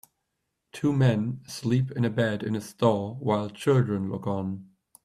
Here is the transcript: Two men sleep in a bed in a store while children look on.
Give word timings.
Two 0.71 0.93
men 0.93 1.41
sleep 1.45 1.91
in 1.91 2.03
a 2.05 2.09
bed 2.09 2.41
in 2.41 2.55
a 2.55 2.61
store 2.61 3.13
while 3.19 3.51
children 3.51 4.09
look 4.09 4.25
on. 4.25 4.71